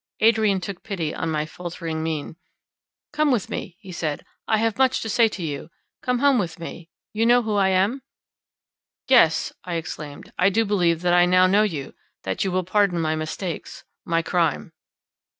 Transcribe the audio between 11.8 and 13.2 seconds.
and that you will pardon my